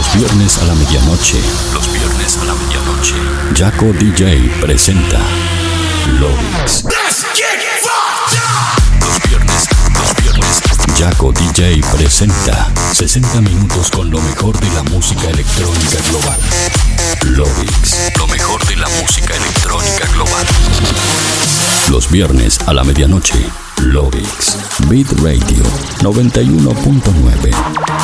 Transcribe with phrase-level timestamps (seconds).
[0.00, 1.38] Los viernes a la medianoche.
[1.74, 3.16] Los viernes a la medianoche.
[3.54, 5.18] Jaco DJ presenta
[6.18, 6.84] Lobix.
[8.98, 10.60] Los viernes, los viernes.
[10.98, 16.40] Jaco DJ presenta 60 minutos con lo mejor de la música electrónica global.
[17.24, 20.46] Lobix, lo mejor de la música electrónica global.
[21.90, 23.34] Los viernes a la medianoche.
[23.82, 24.56] Lobix.
[24.88, 25.62] Beat Radio
[26.02, 27.50] 91.9.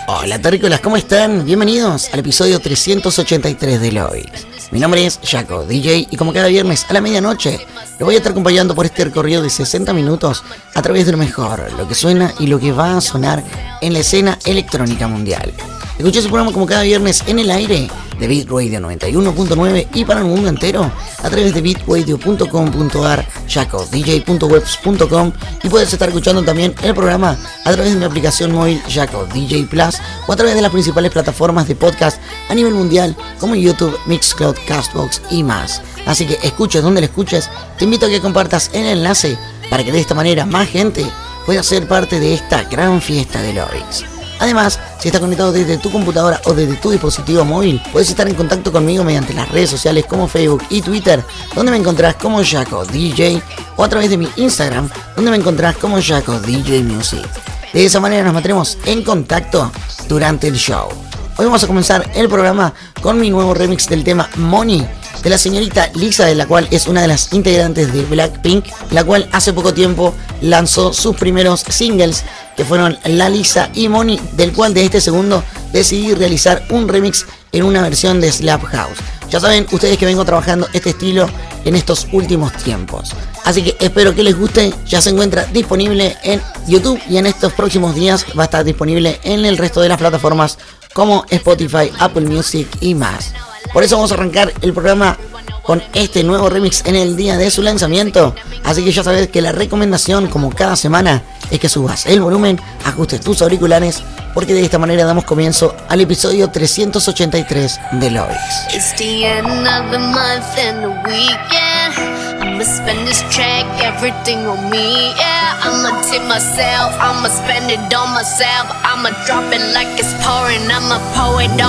[0.07, 1.47] Hola terrícolas, ¿cómo están?
[1.47, 4.27] Bienvenidos al episodio 383 de Lois.
[4.71, 7.59] Mi nombre es Jaco, DJ, y como cada viernes a la medianoche,
[7.99, 11.19] lo voy a estar acompañando por este recorrido de 60 minutos a través de lo
[11.19, 13.43] mejor, lo que suena y lo que va a sonar
[13.81, 15.55] en la escena electrónica mundial.
[15.97, 20.21] Escuché su programa como cada viernes en el aire de Beat Radio 91.9 y para
[20.21, 20.91] el mundo entero
[21.23, 27.99] a través de beatradio.com.ar, jacodj.webs.com y puedes estar escuchando también el programa a través de
[27.99, 32.21] mi aplicación móvil Jaco DJ Plus o a través de las principales plataformas de podcast
[32.49, 35.81] a nivel mundial como YouTube, Mixcloud, Castbox y más.
[36.07, 39.39] Así que escuches donde lo escuches, te invito a que compartas el enlace
[39.71, 41.07] para que de esta manera más gente
[41.47, 44.14] pueda ser parte de esta gran fiesta de Lorix.
[44.41, 48.35] Además, si estás conectado desde tu computadora o desde tu dispositivo móvil, puedes estar en
[48.35, 51.23] contacto conmigo mediante las redes sociales como Facebook y Twitter,
[51.55, 53.41] donde me encontrás como Jaco DJ,
[53.77, 57.27] o a través de mi Instagram, donde me encontrás como Jaco DJ Music.
[57.73, 59.71] De esa manera nos mantendremos en contacto
[60.09, 60.89] durante el show.
[61.37, 62.73] Hoy vamos a comenzar el programa
[63.03, 64.87] con mi nuevo remix del tema Money
[65.25, 69.03] de la señorita Lisa, de la cual es una de las integrantes de Blackpink, la
[69.05, 72.25] cual hace poco tiempo lanzó sus primeros singles,
[72.57, 75.43] que fueron La Lisa y Money, del cual de este segundo
[75.73, 78.99] decidí realizar un remix en una versión de Slap House.
[79.31, 81.29] Ya saben ustedes que vengo trabajando este estilo
[81.65, 83.11] en estos últimos tiempos.
[83.45, 87.53] Así que espero que les guste, ya se encuentra disponible en YouTube y en estos
[87.53, 90.59] próximos días va a estar disponible en el resto de las plataformas
[90.93, 93.33] como Spotify, Apple Music y más.
[93.75, 95.19] Por eso vamos a arrancar el programa
[95.65, 98.33] con este nuevo remix en el día de su lanzamiento.
[98.63, 102.61] Así que ya sabes que la recomendación, como cada semana, es que subas el volumen,
[102.85, 104.01] ajustes tus auriculares,
[104.33, 108.11] porque de esta manera damos comienzo al episodio 383 de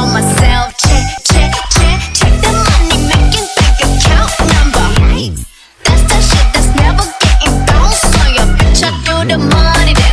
[0.06, 0.75] myself.
[6.86, 8.84] Never getting bounced on your bitch.
[8.86, 10.05] I do the money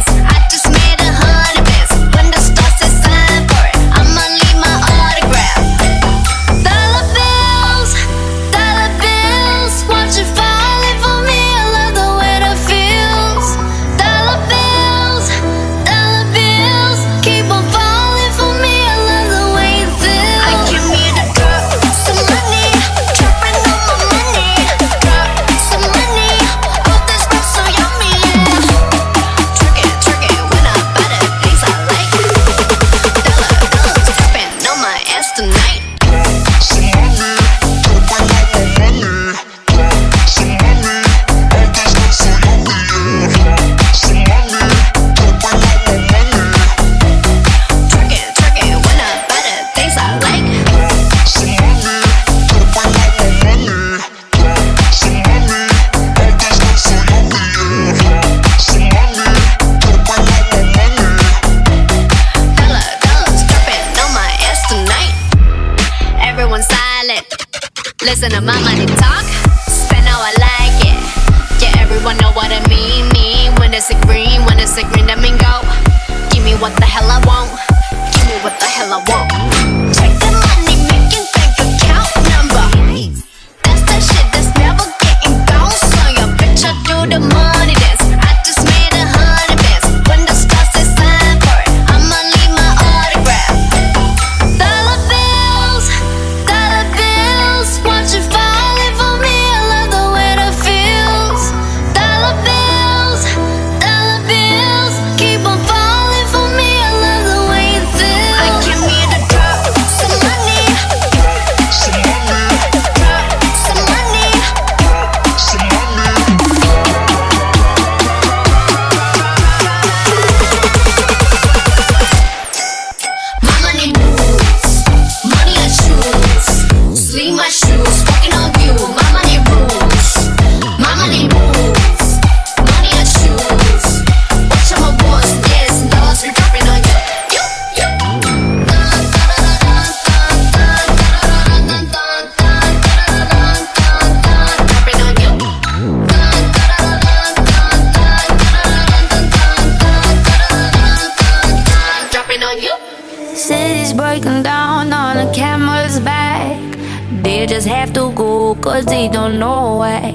[158.63, 160.15] cause they don't know why.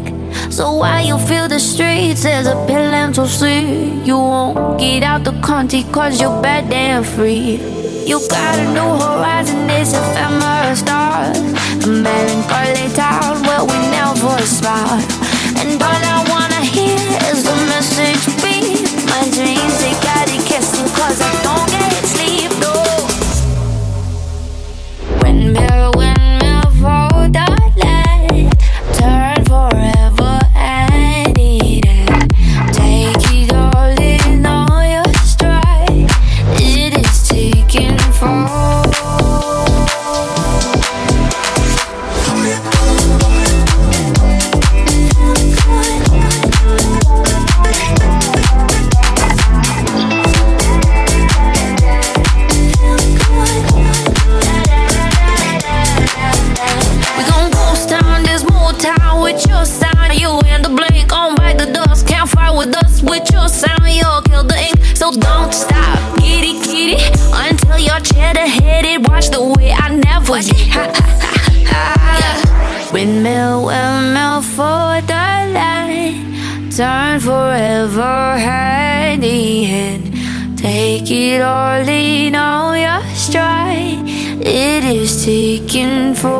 [0.49, 4.01] So why you feel the streets as a pill to see?
[4.03, 7.59] You won't get out the country cause you're bad and free.
[8.05, 11.37] You got a new horizon, it's ephemeral stars.
[11.85, 15.01] A melancholy town where we never smile.
[15.59, 16.97] And all I wanna hear
[17.31, 18.55] is the message be
[19.11, 19.76] My dreams,
[68.87, 69.07] headed.
[69.07, 70.57] Watch the way I never get.
[70.73, 71.33] Ha, ha, ha,
[71.71, 72.17] ha.
[72.19, 72.93] Yeah.
[72.93, 76.71] Windmill, windmill for the line.
[76.71, 80.57] Turn forever hand in hand.
[80.57, 84.03] Take it all in on your stride.
[84.39, 86.37] It is taking for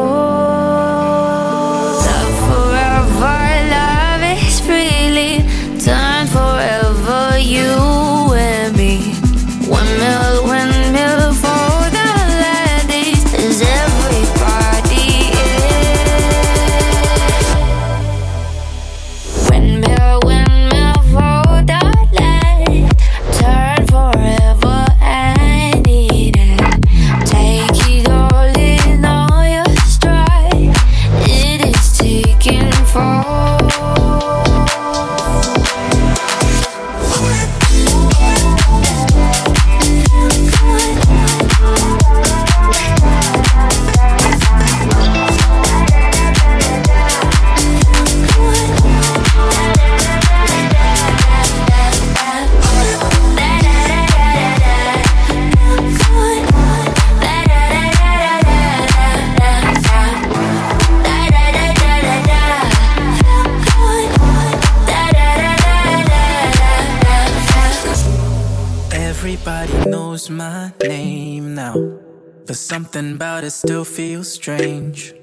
[73.47, 75.15] it still feels strange.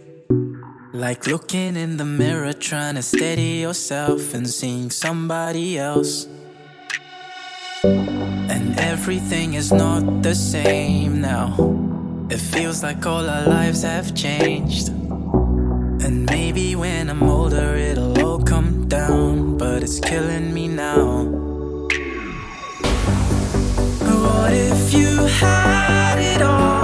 [0.94, 6.26] Like looking in the mirror, trying to steady yourself and seeing somebody else.
[7.84, 11.48] And everything is not the same now.
[12.30, 14.88] It feels like all our lives have changed.
[14.88, 19.58] And maybe when I'm older, it'll all come down.
[19.58, 21.24] But it's killing me now.
[24.24, 26.83] What if you had it all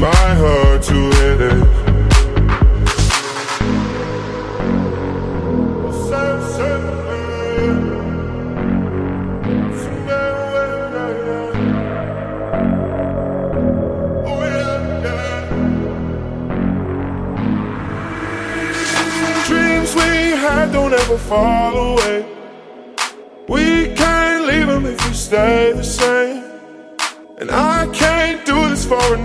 [0.00, 1.64] So heart to hit it.
[19.46, 20.00] Dreams we
[20.40, 22.24] had don't ever fall away.
[23.50, 26.29] We can't leave them if we stay the same.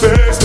[0.00, 0.37] Get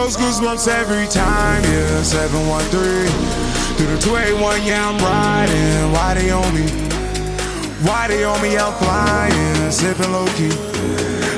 [0.00, 2.02] those goosebumps every time, yeah.
[2.02, 2.70] 713
[3.76, 5.92] through the 281, yeah, I'm riding.
[5.92, 6.66] Why they on me?
[7.86, 8.56] Why they on me?
[8.56, 10.56] I'm flying, sipping low key.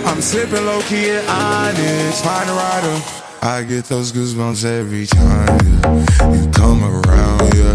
[0.06, 3.02] I'm sipping low key at Onyx, find a rider.
[3.42, 6.34] I get those goosebumps every time, yeah.
[6.34, 7.74] You come around, yeah.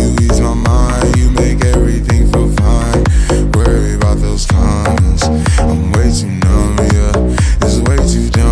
[0.00, 3.04] You ease my mind, you make everything feel fine.
[3.52, 5.24] Worry about those comments,
[5.58, 7.66] I'm way too numb, yeah.
[7.66, 8.51] It's way too dumb,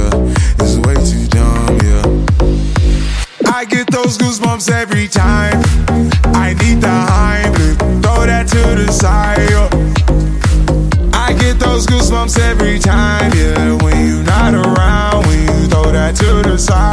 [3.91, 5.61] Those goosebumps every time.
[6.33, 9.39] I need the Heimlich, throw that to the side.
[11.13, 13.77] I get those goosebumps every time, yeah.
[13.83, 16.91] When you're not around, when you throw that to the side.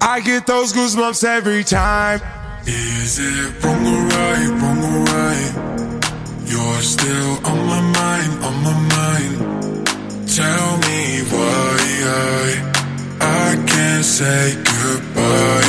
[0.00, 2.20] I get those goosebumps every time.
[2.66, 5.52] Is it wrong or right, wrong or right?
[6.46, 9.86] You're still on my mind, on my mind.
[10.28, 12.72] Tell me why I,
[13.20, 14.79] I can't say goodbye.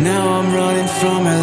[0.00, 1.42] Now I'm running from her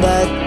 [0.00, 0.45] But.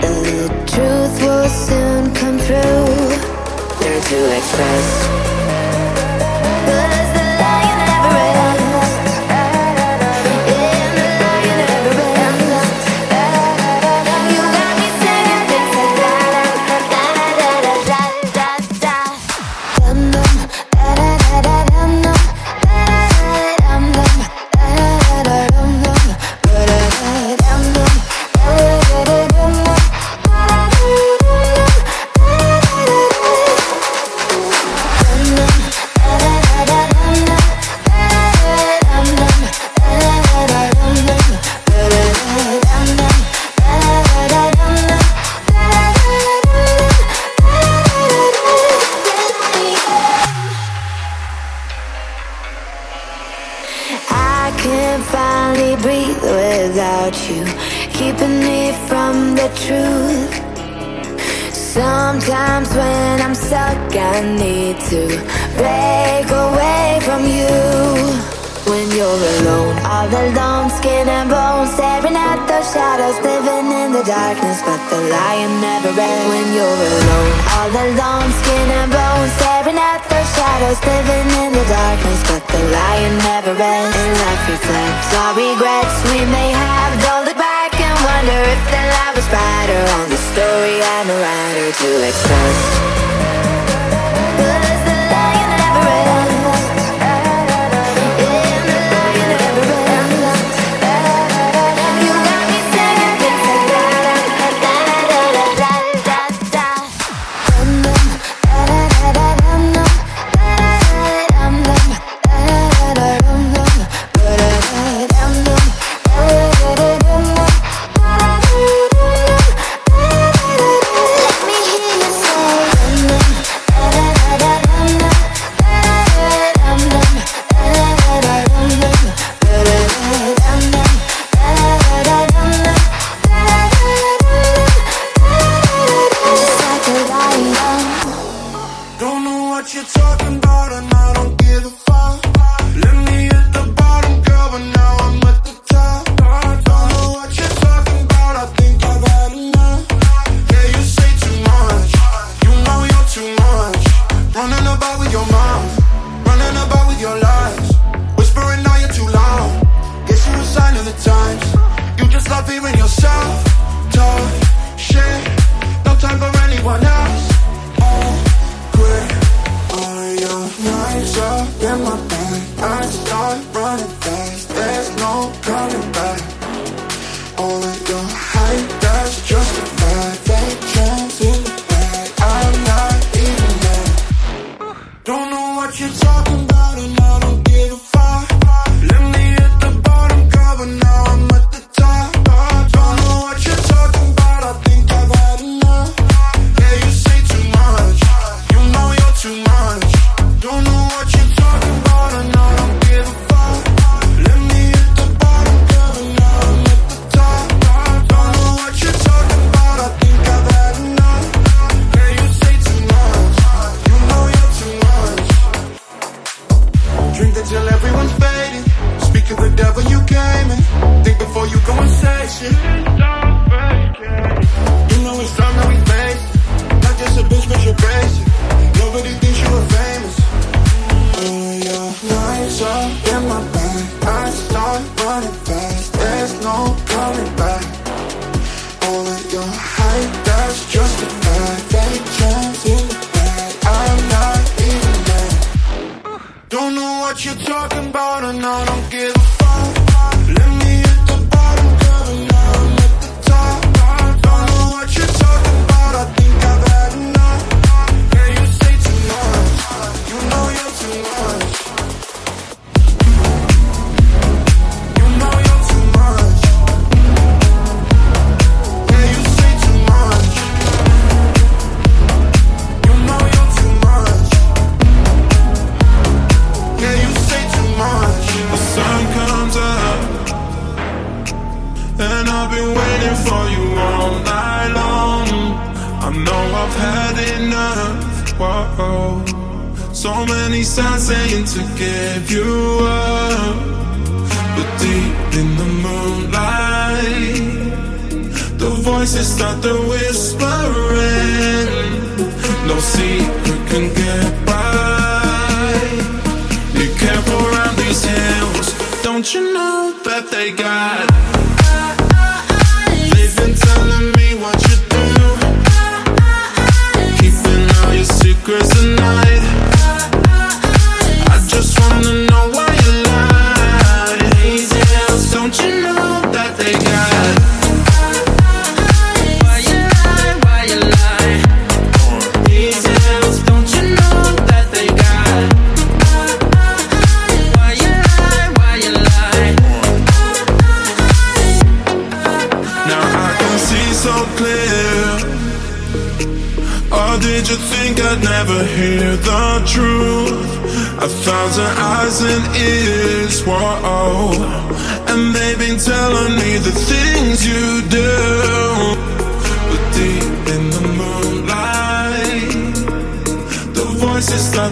[247.20, 248.89] What you're talking about, and I don't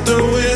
[0.07, 0.46] voices start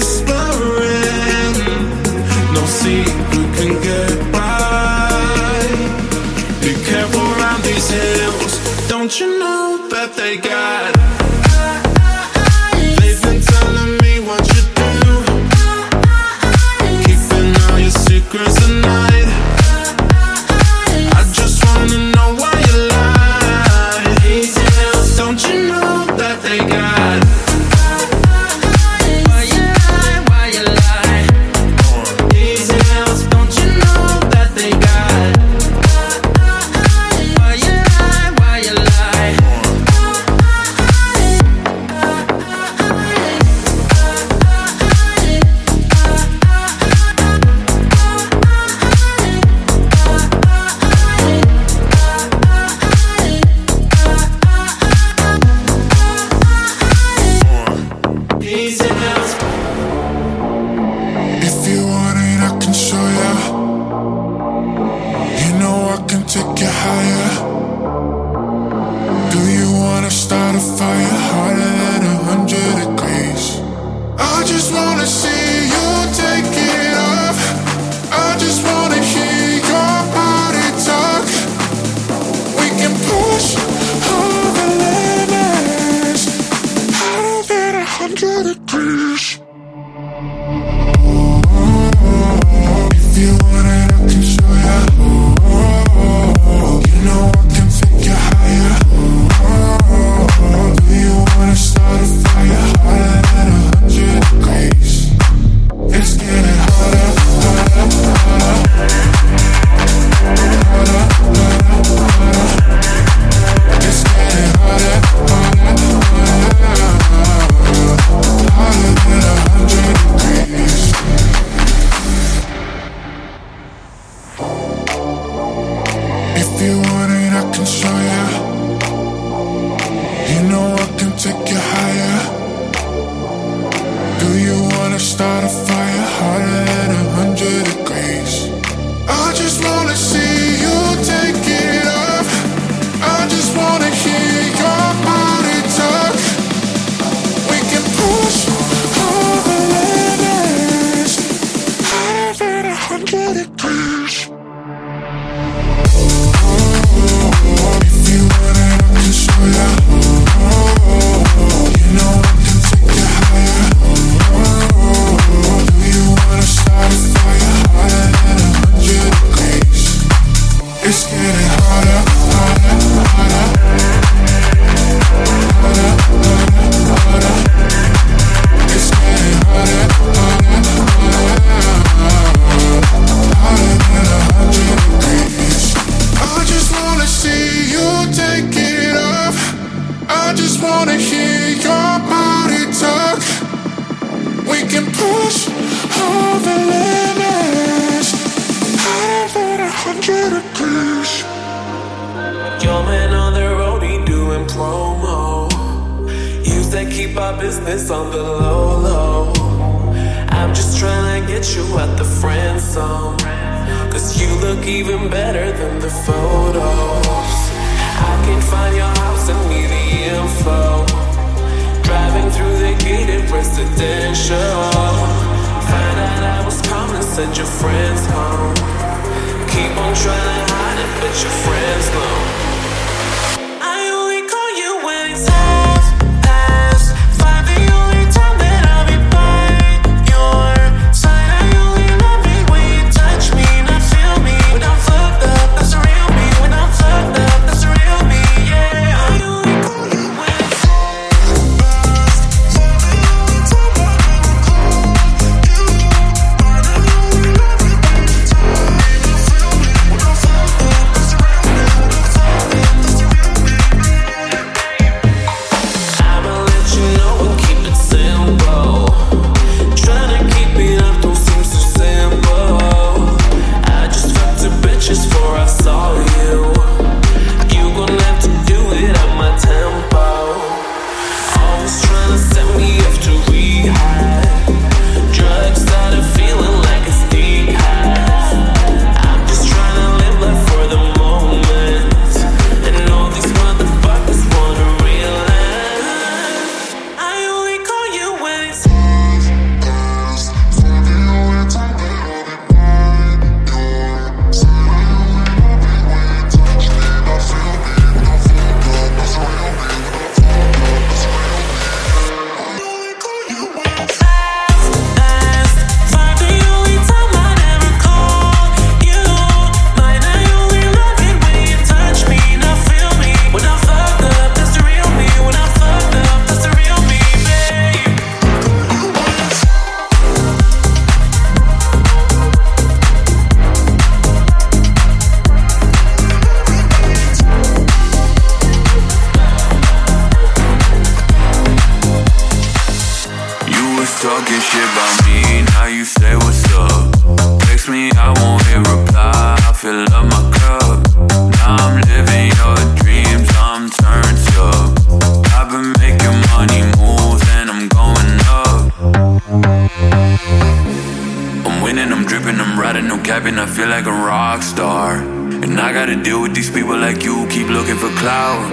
[365.92, 368.50] gotta deal with these people like you keep looking for clout.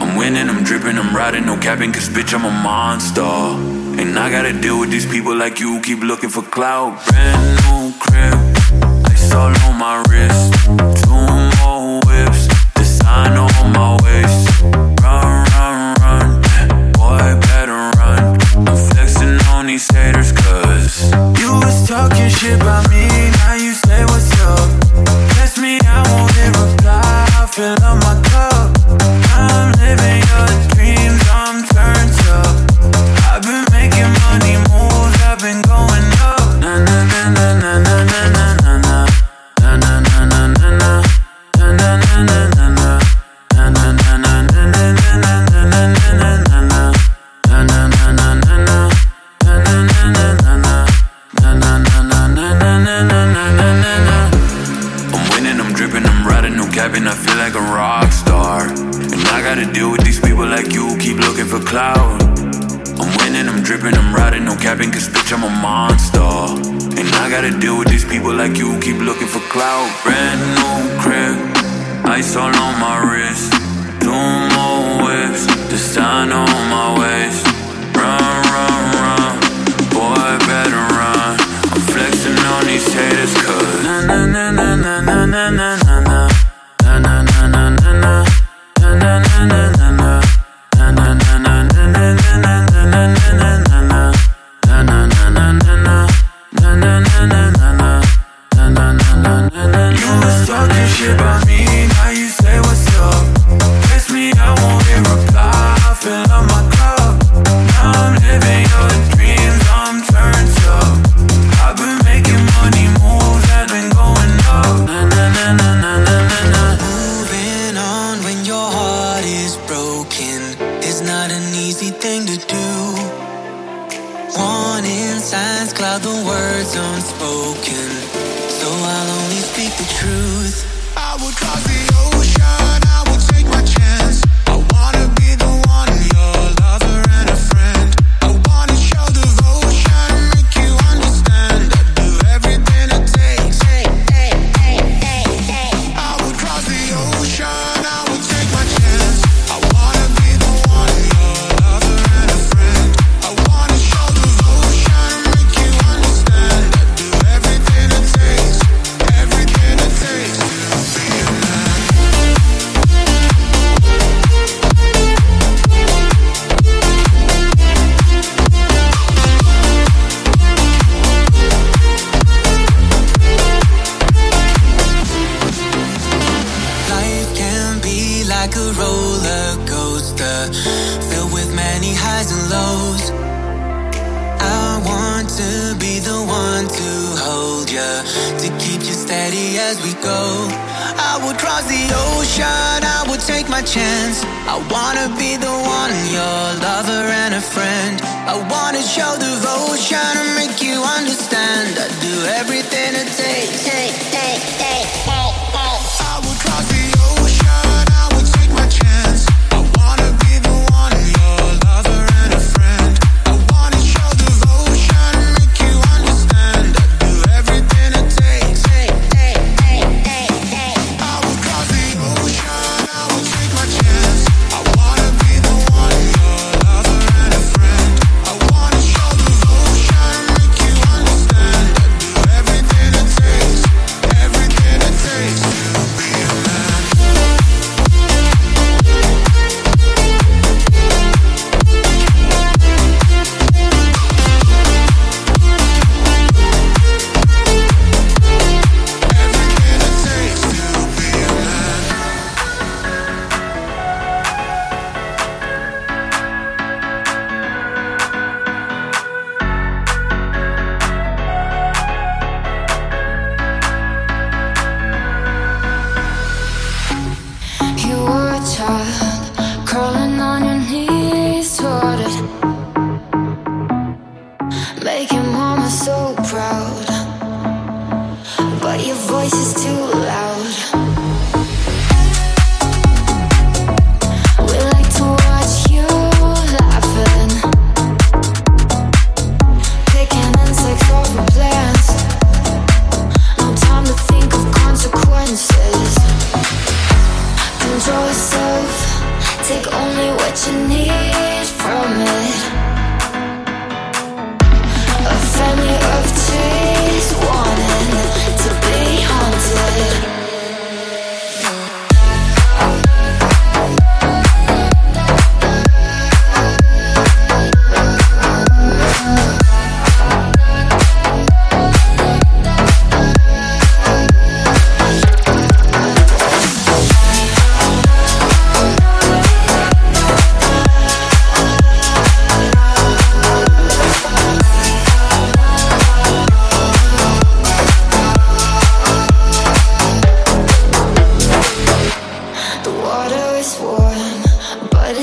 [0.00, 3.22] I'm winning, I'm dripping, I'm riding, no capping, cause bitch, I'm a monster.
[4.00, 7.04] And I gotta deal with these people like you keep looking for clout.
[7.08, 10.51] Brand new crib, ice all on my wrist.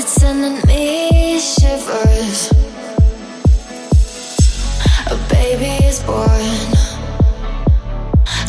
[0.00, 2.50] it's sending me shivers.
[5.08, 6.56] A baby is born,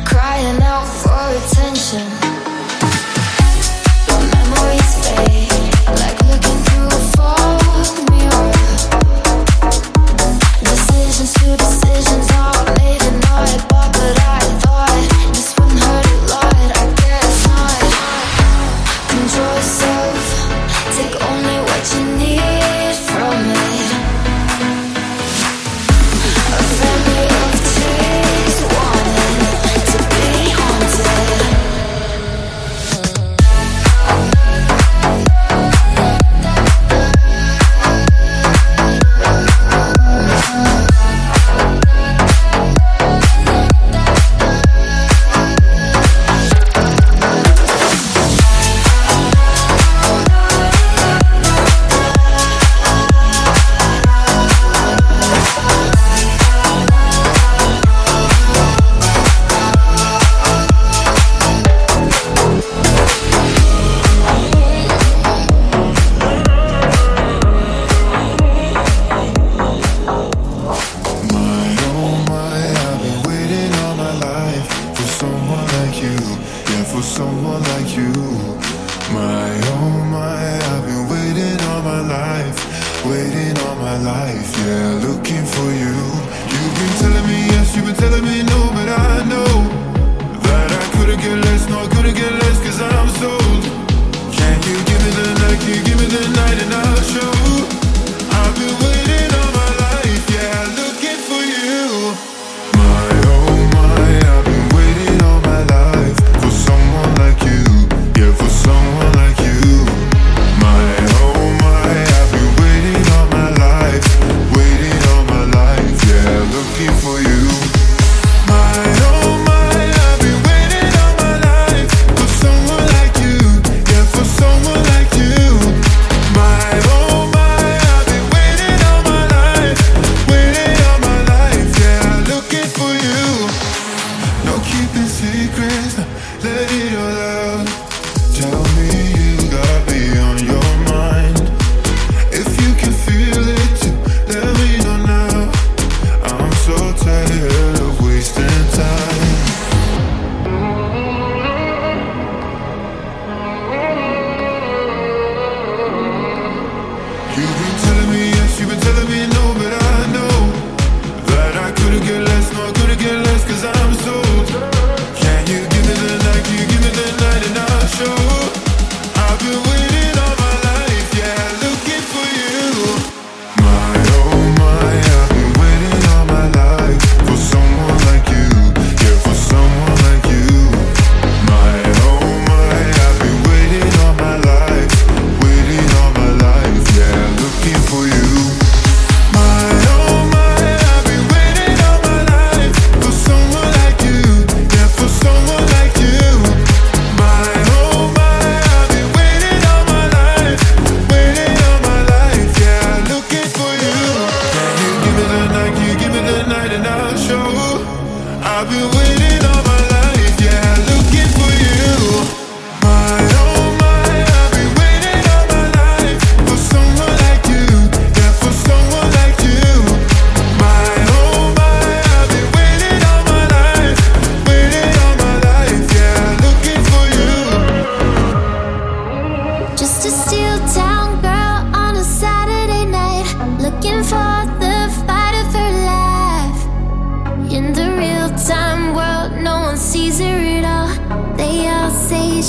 [0.06, 2.31] crying out for attention.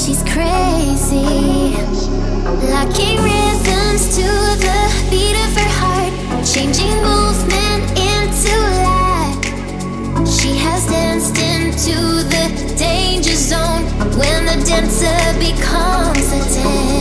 [0.05, 1.23] she's crazy.
[2.75, 4.27] Locking rhythms to
[4.59, 4.79] the
[5.11, 6.13] beat of her heart,
[6.45, 9.45] changing movement into light.
[10.27, 11.95] She has danced into
[12.35, 13.85] the danger zone
[14.19, 16.92] when the dancer becomes a dancer.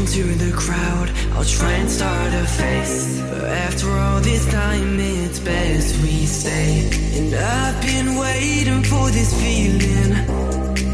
[0.00, 1.10] into the crowd.
[1.34, 3.20] I'll try and start a face.
[3.30, 6.88] But after all this time, it's best we stay.
[7.18, 10.12] And I've been waiting for this feeling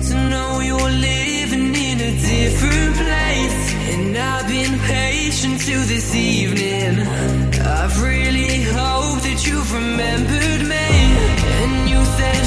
[0.09, 3.59] to know you're living in a different place.
[3.93, 7.07] And I've been patient till this evening.
[7.79, 10.89] I've really hoped that you've remembered me.
[11.63, 12.45] And you said,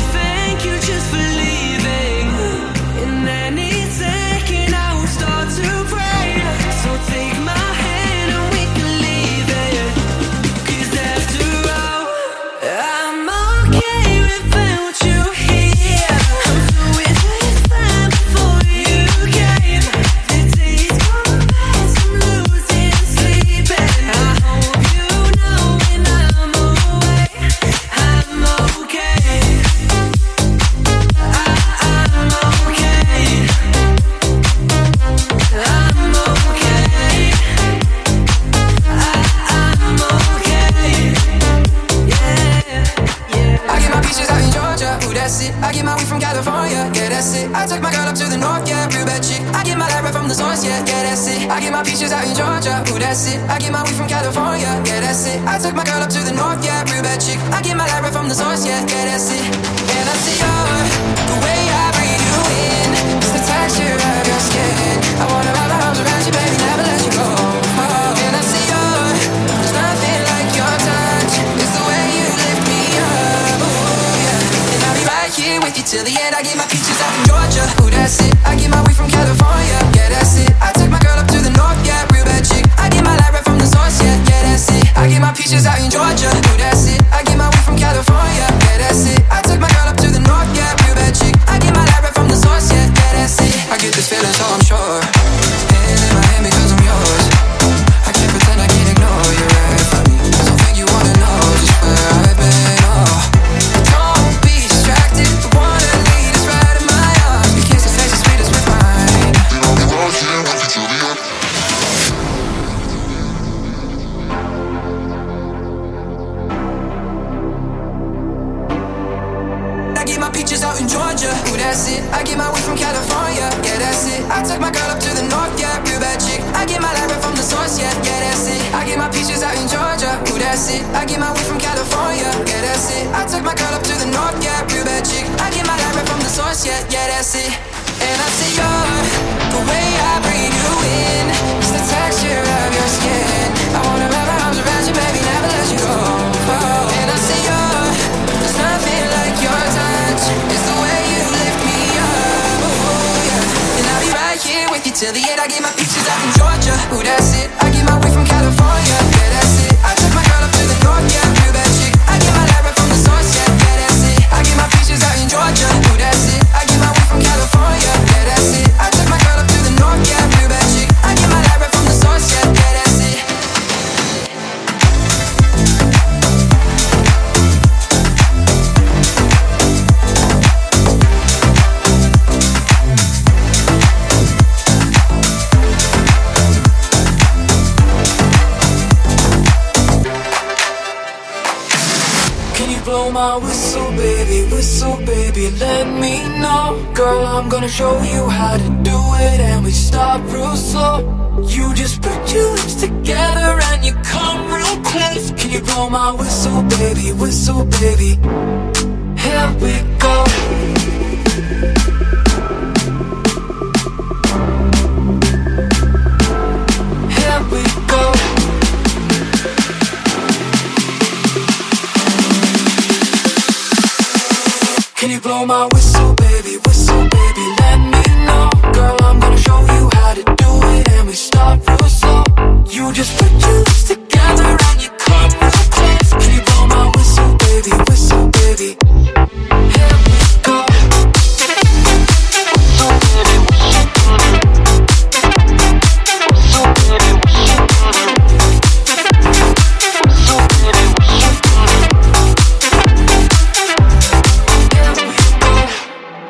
[225.47, 225.78] My whistle,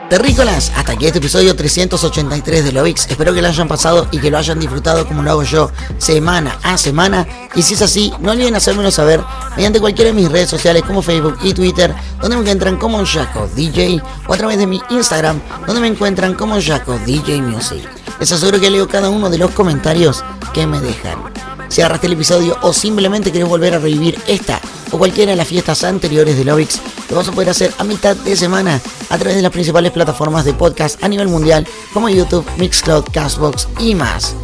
[0.09, 3.05] Terrícolas, hasta aquí este episodio 383 de Lovix.
[3.11, 6.57] Espero que lo hayan pasado y que lo hayan disfrutado como lo hago yo semana
[6.63, 7.27] a semana.
[7.53, 9.21] Y si es así, no olviden hacérmelo saber
[9.55, 13.47] mediante cualquiera de mis redes sociales como Facebook y Twitter, donde me encuentran como Jaco
[13.55, 17.87] DJ, o a través de mi Instagram, donde me encuentran como Jaco DJ Music.
[18.19, 20.23] Les aseguro que leo cada uno de los comentarios
[20.55, 21.19] que me dejan.
[21.67, 24.59] Si agarraste el episodio o simplemente querés volver a revivir esta
[24.91, 26.79] o cualquiera de las fiestas anteriores de Lovix,
[27.09, 30.45] lo vas a poder hacer a mitad de semana a través de las principales plataformas
[30.45, 34.35] de podcast a nivel mundial como YouTube, Mixcloud, Castbox y más.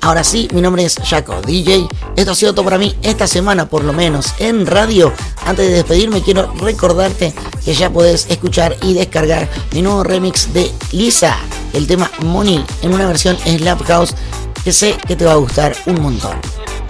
[0.00, 1.88] Ahora sí, mi nombre es Jaco DJ.
[2.16, 5.12] Esto ha sido todo para mí esta semana, por lo menos en radio.
[5.44, 7.34] Antes de despedirme, quiero recordarte
[7.64, 11.36] que ya podés escuchar y descargar mi nuevo remix de Lisa,
[11.72, 14.14] el tema Money, en una versión Slap House
[14.62, 16.36] que sé que te va a gustar un montón.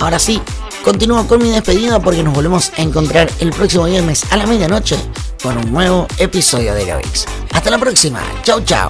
[0.01, 0.41] Ahora sí,
[0.89, 4.97] continúo con mi despedida porque nos volvemos a encontrar el próximo viernes a la medianoche
[5.43, 7.27] con un nuevo episodio de Lovix.
[7.53, 8.23] Hasta la próxima.
[8.43, 8.89] Chau, chau.